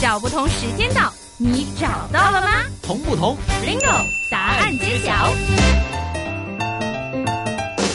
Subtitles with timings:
[0.00, 2.48] 找不同时间到，你找到了吗
[2.82, 5.32] 同不同？？Bingo，答案揭晓。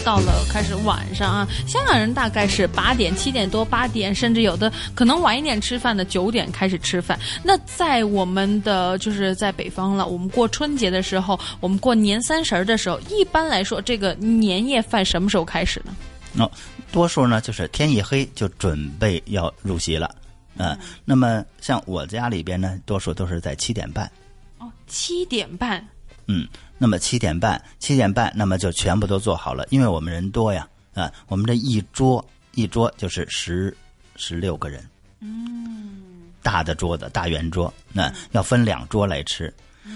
[0.04, 7.18] 到了开始晚上啊，香港人大概是八点、七点多、八点，甚至有的可能晚一点吃饭的，九点开始吃饭。
[7.44, 15.96] 那在我们的就是在北方了，我们过春节的时候，我们过年三十儿的时候，一般来说，这个年夜饭什么时候开始呢？
[16.44, 16.52] 哦，
[16.92, 20.10] 多数呢就是天一黑就准备要入席了，
[20.58, 24.12] 嗯、那么像我家里边呢，多数都是在七点半，
[24.60, 25.86] 哦，七点半。
[26.28, 33.76] 嗯，那么七点半，七点半，那么就全部都做好了，因为我们人多呀，啊，我们这一桌一桌就是十
[34.16, 34.88] 十六个人，
[35.20, 36.00] 嗯，
[36.42, 39.54] 大的桌子，大圆桌，那、要分两桌来吃。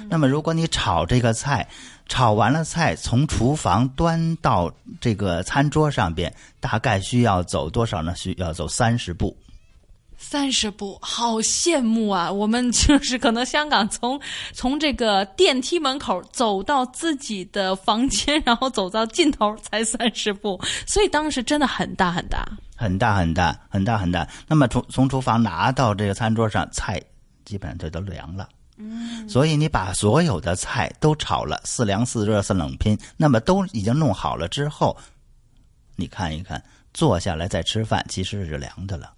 [0.09, 1.65] 那么如果你炒这个菜，
[2.07, 8.15] 炒完了菜从厨房端到这个餐桌上边，大概需要走多少呢？
[8.15, 9.35] 需要走三十步。
[10.17, 12.31] 三十步，好羡慕啊！
[12.31, 14.19] 我们就是可能香港从
[14.53, 22.45] 从这个电梯门口走到自己的房间，然后走到尽头才三十步， 所以当时真的很大很大。
[22.75, 24.27] 很大很大很大很大。
[24.47, 27.01] 那么从从厨房拿到这个餐桌上，菜
[27.45, 28.49] 基本上就都凉了。
[28.77, 34.97] 嗯，所以你把所有的菜都炒了，似凉似热似冷拼，那么都已经弄好了之后，
[35.95, 36.61] 你看一看，
[36.93, 39.13] 坐下来再吃饭，其实是凉的了。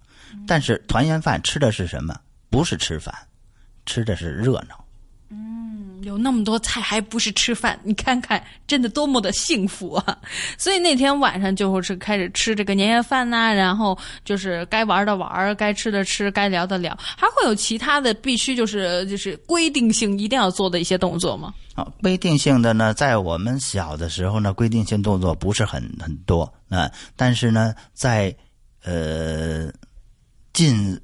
[0.46, 2.14] 但是团圆饭吃的是什么？
[2.50, 3.14] 不是吃饭，
[3.86, 4.84] 吃的是热闹。
[5.30, 7.78] 嗯有那么多菜，还不是吃饭？
[7.82, 10.16] 你看看，真的多么的幸福啊！
[10.56, 21.52] 所以那天晚上就是开始吃这个年夜饭呐、然后就是该玩的玩，该吃的吃，该聊的聊，还会有其他的必须就是就是规定性一定要做的一些动作吗？
[21.74, 28.34] 啊，规定性的呢，在我们小的时候呢，规定性动作不是很很多啊、但是呢，在
[28.84, 29.70] 呃
[30.58, 31.00] 近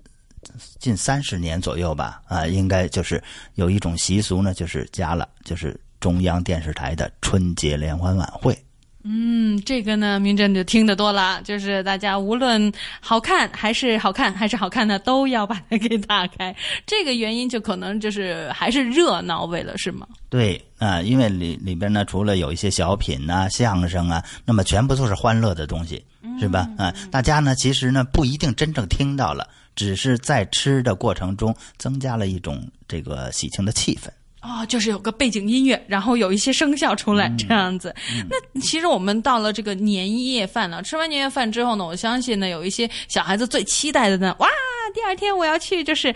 [0.80, 3.22] 近三十年左右吧，啊，应该就是
[3.54, 8.58] 有一种习俗呢，就是加了，就是中央电视台的春节联欢晚会。
[9.04, 16.56] 嗯，这个呢，明真就听得多了，就是大家无论好看还是好看还是好看的，都要把它给打开。
[16.84, 20.04] 这个原因就可能就是还是热闹为了是吗？
[20.28, 26.04] 对啊、因为里里边呢，除了有一些小品呐、相声啊，那么全部都是欢乐的东西，
[26.40, 26.68] 是吧？
[26.76, 34.08] 啊、大家呢，其实呢不一定真正听到了，只是在吃的过程中增加了一种这个喜庆的气氛。
[34.42, 37.94] 哦，就是有个背景音乐，然后有一些声效出来，这样子。
[38.28, 44.48] 那其实我们到了这个年夜饭了，吃完年夜饭之后呢，我相信呢，有一些小孩子最期待的呢，哇，
[44.94, 46.14] 第二天我要去就是。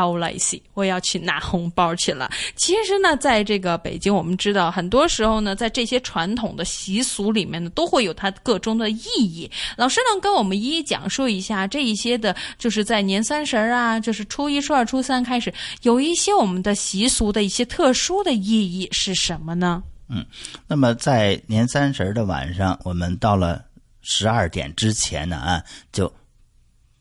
[0.00, 2.30] 刀来西，我要去拿红包去了。
[2.56, 9.50] 其实呢，在这个北京，我们知道很多时候呢，在这些传统的习俗里面呢，都会有它各中的意义。
[9.76, 15.52] 老师能跟我们一一讲述一下这一些的，就是在年三十啊，就是初一、初二、初三开始，
[15.82, 19.82] 有一些我们的习俗的一些特殊的意义是什么呢？
[20.08, 20.24] 嗯
[20.66, 23.62] 那么在年三十的晚上，我们到了
[24.00, 25.62] 十二点之前呢，啊，
[25.92, 26.10] 就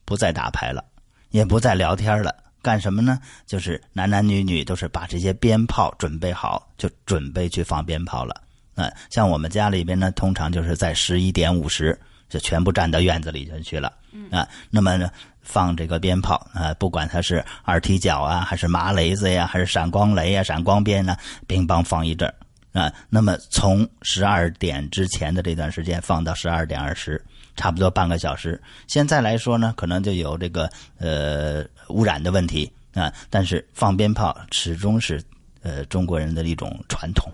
[0.03, 0.83] 不再打牌了，
[1.29, 2.35] 也不再聊天了。
[2.61, 3.19] 干什么呢？
[3.45, 8.41] 就是男男女女都是把这些鞭炮准备好，就准备去放鞭炮了。
[8.75, 11.99] 啊、像我们家里边呢，通常就是在十一点五十
[12.29, 13.91] 就全部站到院子里就去了。
[14.31, 15.09] 啊，那么呢，
[15.41, 21.17] 放这个鞭炮啊，不管它是二踢脚啊，还是麻雷子呀，还是闪光雷呀、闪光鞭啊、
[21.47, 22.33] 乒乓放一阵儿。
[22.71, 27.19] 啊，那么从十二点之前的这段时间放到十二点二十，
[27.55, 28.61] 差不多半个小时。
[28.87, 35.23] 现在来说呢，可能就有这个呃污染的问题啊，但是放鞭炮始终是
[35.61, 37.31] 呃中国人的一种传统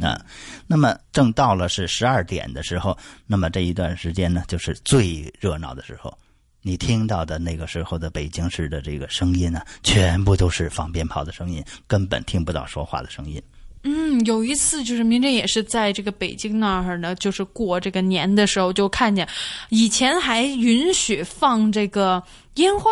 [0.00, 0.20] 啊。
[0.66, 2.96] 那么正到了是十二点的时候，
[3.26, 6.16] 那么这一段时间呢，就是最热闹的时候。
[6.60, 13.40] 你听到的那个时候的北京市的这个声音呢，全部都是放鞭炮的声音，根本听不到说话的声音。
[13.84, 19.26] 嗯，有一次就是明真也是在这个北京那儿呢，就是过这个年的时候，就看见
[19.68, 22.22] 以前还允许放这个
[22.54, 22.90] 烟花。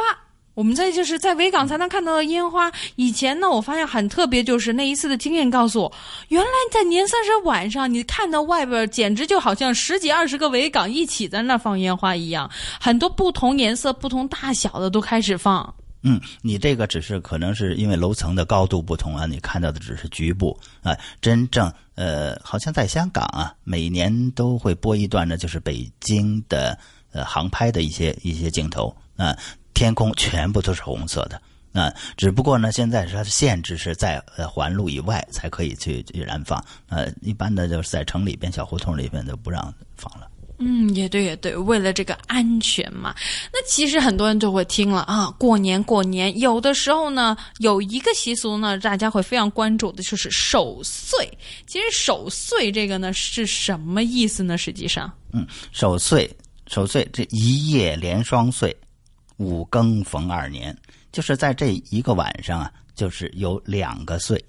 [0.55, 2.72] 我们在就是在维港才能看到的烟花。
[2.95, 5.93] 以前呢，我发现很特别，就是那一次的经验告诉我，
[6.28, 12.51] 原来在年三十晚上，你看到外边简直就好像十几二十个维港一起在那放烟花一样，
[12.81, 15.75] 很多不同颜色、不同大小的都开始放。
[16.09, 20.97] 嗯，你这个只是可能是因为楼层的高度不同啊，你看到的只是局部啊。
[21.21, 26.79] 真正呃，好像在香港啊，每年都会播一段呢，就是北京的
[27.11, 29.37] 呃航拍的一些一些镜头啊，
[29.75, 31.43] 天空全部都是红色的
[31.73, 31.93] 啊。
[32.17, 40.29] 只不过呢，现在它的限制是在呃环路以外才可以去燃放，呃，一般的就是在城里边小胡同里边都不让放了。
[40.59, 43.15] 嗯，也对，也对，为了这个安全嘛。
[43.53, 51.27] 那其实很多人就会听了啊，过年过年，有的时候呢，有一个习俗呢，大家会非常关注的，就是守岁。
[51.67, 54.57] 其实守岁这个呢是什么意思呢？
[54.57, 56.31] 实际上，嗯，守岁，
[56.67, 58.75] 守岁这一夜连双岁，
[59.37, 60.77] 五更逢二年，
[61.13, 64.43] 就是在这一个晚上啊，就是有两个岁。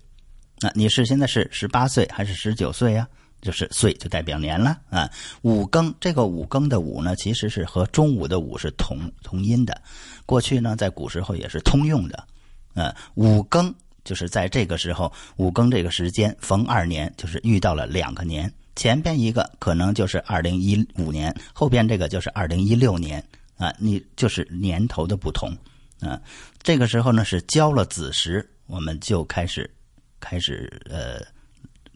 [0.59, 3.07] 那你是现在是十八岁还是十九岁呀？
[3.41, 5.09] 就是岁就代表年了啊。
[5.41, 9.81] 五更这个五更的五呢，其实是和中午的午是同同音的。
[10.25, 12.27] 过去呢，在古时候也是通用的。
[12.73, 13.73] 呃，五更
[14.03, 18.51] 就是在这个时候，五更这个时间逢二年，就是遇到了两个年。
[18.75, 23.23] 前边一个可能就是二零一五年，后边这个就是二零一六年
[23.57, 23.73] 啊。
[23.79, 25.55] 你就是年头的不同
[25.99, 26.21] 啊。
[26.61, 29.69] 这个时候呢，是交了子时，我们就开始
[30.19, 31.25] 开始呃。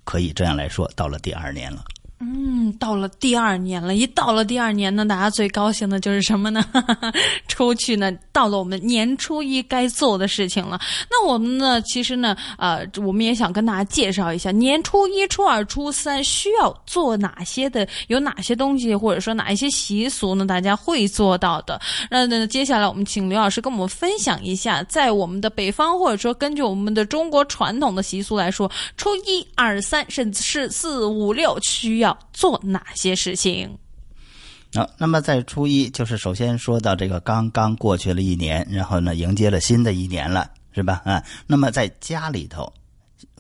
[0.04, 1.84] 可以这样来说，到了第二年了。
[2.24, 6.64] 嗯，到了第二年了，一到了第二年呢，大家最高兴的就是什么呢？
[7.50, 10.80] 出去呢，到了我们年初一该做的事情了。
[11.10, 20.46] 那我们呢，其实呢，呃，我们也想跟大家介绍一下，年初一、初二、初三需要做哪些的，有哪些东西，或者说哪一些习俗呢？
[20.46, 21.82] 大家会做到的。
[22.12, 32.11] 那那接下来我们请刘老师跟我们分享一下，在我们的北方，或者说根据我们的中国传统的习俗来说，初一、二、三，甚至是四、五、六需要。
[32.34, 33.78] 做哪些事情？
[34.74, 41.02] 好，那么在初一，就是首先说到这个刚刚过去了一年，然后呢，迎接了新的一年了，是吧？
[41.04, 42.72] 啊，那么在家里头，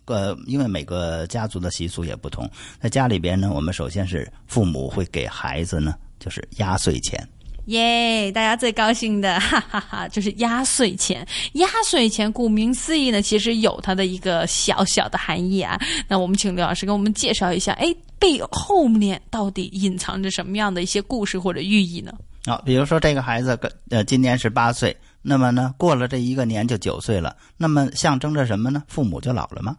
[0.05, 2.49] 呃，因为每个家族的习俗也不同，
[2.81, 7.25] 在家里边呢，我们首先是父母会给孩子呢，就是压岁钱。
[7.67, 8.31] 耶！
[8.31, 11.25] 大家最高兴的， 哈哈哈，就是压岁钱。
[11.53, 15.79] 压岁钱顾名思义呢，其实有它的一个小小的含义啊。
[16.07, 22.13] 那我们请刘老师给我们介绍一下，哎，背后面到底隐藏着什么样的一些故事或者寓意呢？
[22.45, 23.59] 好，比如说这个孩子，
[23.89, 28.83] 呃，今年是八岁，那么呢，过了这一个年就九岁了，那么象征着什么呢？
[28.87, 29.75] 父母就老了吗？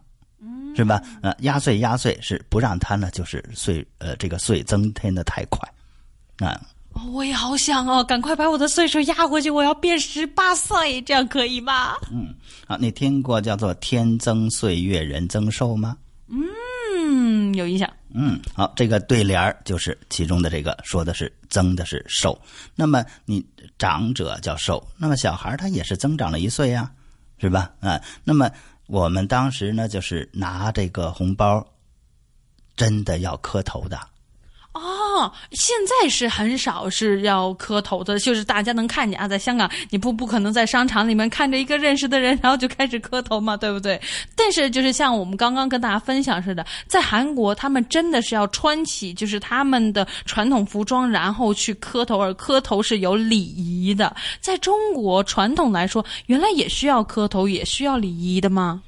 [0.75, 1.01] 是吧？
[1.21, 5.59] 呃，压岁压岁是不让他呢，就是岁，呃，这个岁增添的太快，
[6.45, 6.59] 啊。
[7.11, 11.95] 我也好想哦，赶快把我的岁数压回去，我要变十八岁，这样可以吗？
[12.11, 12.33] 嗯，
[12.67, 15.97] 好，你听过叫做“天增岁月人增寿”吗？
[17.57, 17.91] 有影响。
[18.13, 22.39] 嗯，好，这个对联就是其中的这个，说的是增的是寿。
[22.75, 23.45] 那么你
[23.77, 26.91] 长者叫寿，那么小孩他也是增长了一岁呀，
[27.39, 27.73] 是吧？
[27.79, 28.49] 啊，那么
[28.87, 31.65] 我们当时呢，就是拿这个红包，
[32.75, 33.99] 真的要磕头的。
[35.13, 44.01] 哦，现在是很少是要磕头的，就是大家能看见啊，在香港你不不可能在商场里面看着一个认识的人，然后就开始磕头嘛，对不对？
[44.35, 54.15] 但是就是像我们刚刚跟大家分享似的，在韩国他们真的是要穿起就是他们的传统服装，然后去磕头，而磕头是有礼仪的。
[54.41, 58.81] 在中国传统来说，原来也需要磕头，也需要礼仪的吗？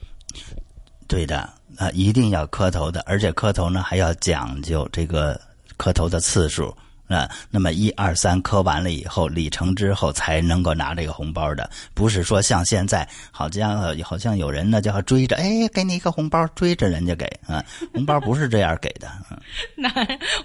[1.08, 1.48] 对的，
[1.78, 5.40] 啊，一定要磕头的，而且磕头呢还要讲究这个。
[5.78, 6.76] 磕头的次数。
[7.08, 17.64] 啊，那么一二三磕完了以后，礼成之后才能够拿这个红包的，不是说像现在，好像好像有人呢就要追着，哎，给你一个红包，追着人家给啊，
[17.94, 19.08] 红包不是这样给的。
[19.76, 19.88] 那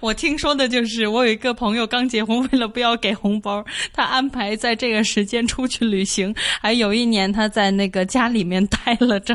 [0.00, 3.64] 我听说的就是，我有一个朋友刚结婚，为了不要给红包，
[3.94, 6.34] 他安排在这个时间出去旅行。
[6.60, 9.34] 还有一年他在那个家里面待了整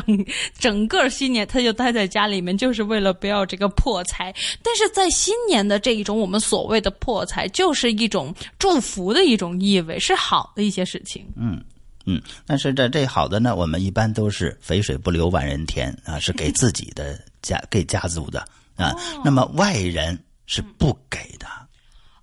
[0.60, 4.32] 整个新年，他就待在家里面，就是为了不要这个破财。
[4.62, 7.15] 但是在新年的这一种我们所谓的破。
[7.16, 11.26] 破财就是一种祝福的一种意味，是好的一些事情。
[11.38, 11.64] 嗯
[12.06, 18.46] 嗯，但是这这好的呢，我们一般都是肥水不流外人田啊，是给自己的家给家族的
[18.76, 18.94] 啊。
[19.24, 21.48] 那么外人是不给的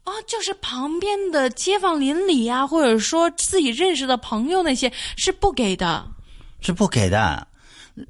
[0.04, 6.06] 啊，就是旁边的街坊邻里呀，或者说自己认识的朋友那些是不给的，
[6.60, 7.48] 是不给的。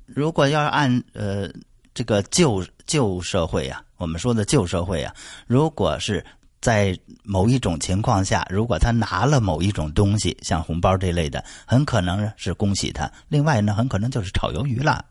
[0.05, 1.49] 如果要是按呃
[1.95, 5.15] 这个旧旧社会呀，我们说的旧社会呀，
[5.47, 6.27] 如果是。
[6.63, 15.05] 在某一种情况下，如果他拿了某一种东西，像红包这类的，很可能是恭喜他；另外呢，很可能就是炒鱿鱼了。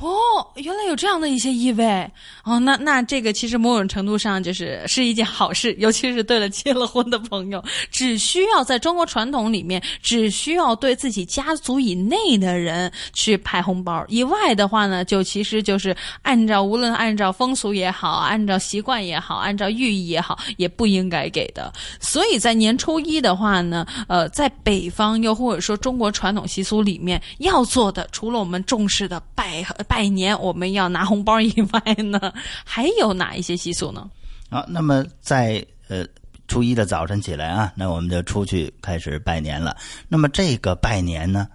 [0.00, 0.10] 哦，
[0.54, 2.10] 原来有这样的一些意味
[2.42, 21.70] 哦，那那这个其实某种程度上就是是一件好事，尤其是对了结了婚的朋友，只需要在中国传统里面，只需要对自己家族以内的人去派红包，以外的话呢，就其实就是按照无论按照风俗也好，按照习惯也好，按照寓意也好，也不应该给的。
[22.00, 29.62] 所以在年初一的话呢，呃，在北方又或者说中国传统习俗里面要做的，除了我们重视的拜。
[29.90, 32.32] 拜年我们要拿红包以外呢，
[32.64, 34.08] 还有哪一些习俗呢？
[34.48, 36.06] 好，那么在呃
[36.46, 39.76] 初一的早晨起来啊，那我们就出去开始拜年了。
[40.06, 41.48] 那么这个拜年呢，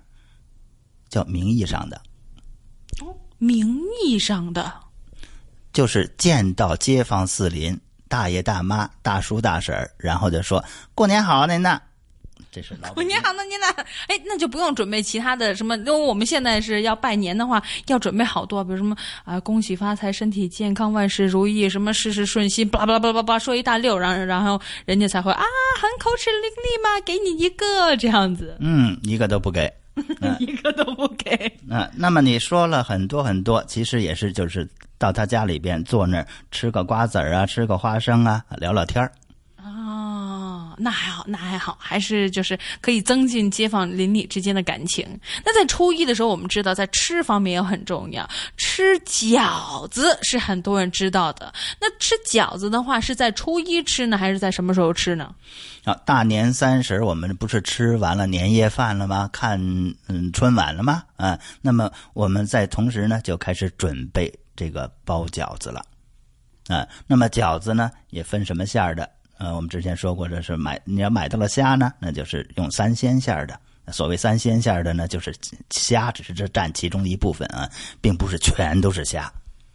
[1.08, 2.02] 叫名义上的，
[3.38, 4.70] 名义上的
[5.72, 10.62] 就是见到街坊四邻、大爷大妈、大叔大婶儿，然后就说
[10.94, 11.82] 过年好啊，您呐。
[12.56, 13.66] 这是老过年好，那您呢？
[14.08, 18.96] 哎，那就不用准备其他的什么，因为我们现在是要拜年的话，要准备好多，比如什么
[19.26, 25.44] 啊、恭喜发财、身体健康、万事如意，什么事事顺心，巴拉巴拉巴拉巴拉说一大溜，然后然后人家才会啊，
[25.82, 29.70] 很口齿伶俐嘛，给你一个这样子，嗯，一个都不给。
[30.40, 31.52] 一个都不给。
[31.70, 34.66] 啊，那么你说了很多很多，其实也是就是
[34.98, 39.12] 到他家里边坐那儿吃个瓜子儿啊，吃个花生啊，聊聊天儿。
[40.78, 45.08] 那还好，那还好，还是就是可以增进街坊邻里之间的感情。
[45.44, 48.28] 那在初一的时候，我们知道在吃方面也很重要，
[48.58, 51.54] 吃饺子是很多人知道的。
[51.80, 55.34] 那吃饺子的话，是在初一吃呢，还是在什么时候吃呢？
[55.84, 59.30] 啊，大年三十我们不是吃完了年夜饭了吗？
[59.32, 59.60] 看
[60.08, 61.04] 嗯春晚了吗？
[61.16, 65.86] 啊，那么我们在同时呢就开始准备这个包饺子了。
[66.68, 69.08] 啊，那么饺子呢也分什么馅儿的？
[69.38, 73.60] 呃，我们之前说过，这是买你要买到了虾呢，那就是用三鲜馅儿的。
[73.92, 75.32] 所谓三鲜馅儿的呢，就是
[75.70, 77.70] 虾只是这占其中的一部分啊，
[78.02, 79.32] 并不是全都是虾。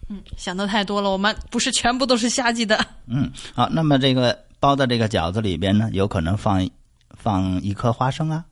[0.09, 2.85] 嗯，想的太多了，我们不是全部都是虾记的。
[3.07, 6.69] 嗯，好，那么这个包的这个饺子里边呢，有可能放
[7.11, 8.45] 放一颗花生啊，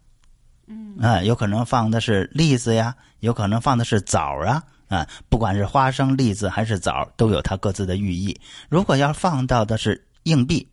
[0.69, 8.39] 嗯，啊，有可能放的是栗子呀，有可能放的是枣啊，啊，不管是花生、栗子还是枣，都有它各自的寓意。
[8.69, 10.65] 如果要放到的是硬币，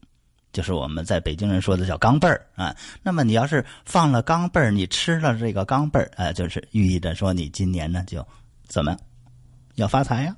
[0.55, 8.25] 就是我们在北京人说的叫钢镚儿啊，那么你要是放了钢镚儿，你吃了这个钢镚儿，啊，就是寓意着说你今年呢就
[8.65, 8.95] 怎么
[9.75, 10.33] 要发财呀、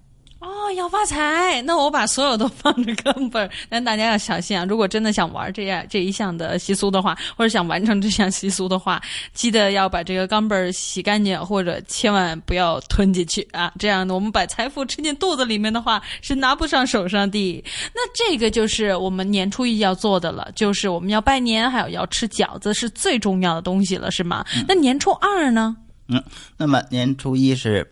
[0.67, 3.49] 哦，要发财，那我把所有都放着钢镚儿。
[3.69, 4.65] 但大家要小心啊！
[4.65, 9.01] 如果真的想玩这样这一项的习俗的话，或者想完成这项习俗的话，
[9.33, 13.71] 记得要把这个钢镚儿洗干净，或者千万不要吞进去啊！
[13.79, 17.63] 这样呢，我们把财富吃进肚子里面的话，是拿不上手上的。
[17.95, 24.45] 那这个就是我们年初一要做的了，就是我们要拜年，还有要吃饺子，是最重要的东西了，是吗？
[24.67, 25.77] 那年初二呢？
[26.09, 26.21] 嗯，
[26.57, 27.89] 那么年初一是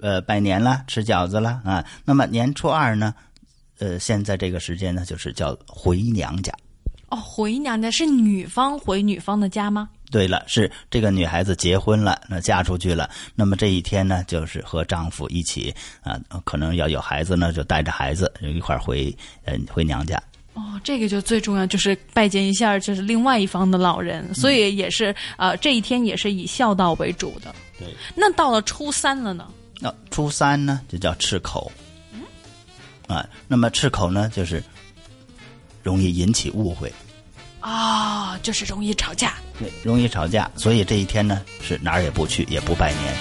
[0.00, 1.84] 呃拜年啦，吃饺子啦啊。
[2.04, 3.14] 那么年初二呢，
[3.78, 6.52] 呃，现在这个时间呢，就是叫回娘家。
[7.10, 9.88] 哦，回娘家是女方回女方的家吗？
[10.10, 19.14] 对了，是这个女孩子结婚了，那嫁出去了，那么这一天呢，就是和丈夫一起啊，可能要有孩子呢，就带着孩子一块儿回
[19.44, 20.22] 嗯回娘家。
[20.54, 27.54] 哦，这个就最重要，就是拜见一下，就是另外一方的老人，所以也是呃，这一天也是以孝道为主的。
[27.78, 29.48] 对，那到了初三了呢？
[29.80, 31.70] 那初三呢，就叫赤口。
[33.06, 34.62] 啊，那么赤口呢，就是
[35.82, 36.92] 容易引起误会。
[37.60, 39.34] 啊、就是容易吵架。
[39.58, 43.16] 对，容易吵架，所以这一天呢是哪儿也不去，也不拜年。